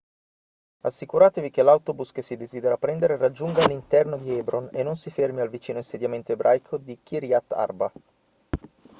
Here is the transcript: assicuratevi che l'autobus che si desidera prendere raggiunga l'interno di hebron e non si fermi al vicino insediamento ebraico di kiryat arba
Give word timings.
assicuratevi 0.81 1.51
che 1.51 1.61
l'autobus 1.61 2.11
che 2.11 2.23
si 2.23 2.35
desidera 2.35 2.75
prendere 2.75 3.17
raggiunga 3.17 3.67
l'interno 3.67 4.17
di 4.17 4.35
hebron 4.35 4.67
e 4.73 4.81
non 4.81 4.95
si 4.95 5.11
fermi 5.11 5.41
al 5.41 5.51
vicino 5.51 5.77
insediamento 5.77 6.31
ebraico 6.31 6.77
di 6.77 6.97
kiryat 7.03 7.51
arba 7.51 7.91